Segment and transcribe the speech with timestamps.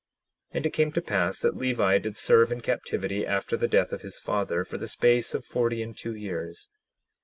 [0.53, 3.91] 10:15 And it came to pass that Levi did serve in captivity after the death
[3.93, 6.71] of his father, for the space of forty and two years.